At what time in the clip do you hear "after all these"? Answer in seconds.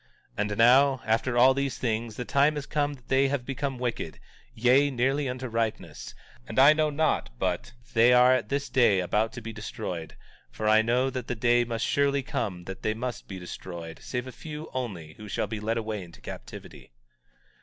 1.05-1.77